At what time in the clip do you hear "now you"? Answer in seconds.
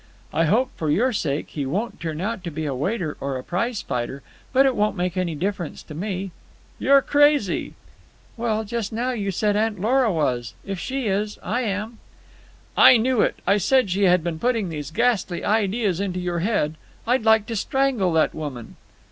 8.91-9.29